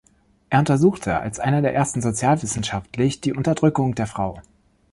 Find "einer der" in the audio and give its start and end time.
1.39-1.75